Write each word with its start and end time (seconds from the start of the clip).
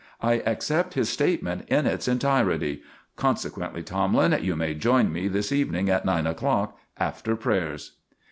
I 0.21 0.39
accept 0.47 0.95
his 0.95 1.09
statement 1.09 1.65
in 1.69 1.85
its 1.85 2.07
entirety; 2.07 2.81
consequently, 3.17 3.83
Tomlin, 3.83 4.35
you 4.43 4.55
may 4.55 4.73
join 4.73 5.13
me 5.13 5.27
this 5.27 5.51
evening, 5.51 5.91
at 5.91 6.05
nine 6.05 6.25
o'clock, 6.25 6.75
after 6.97 7.35
prayers." 7.35 7.97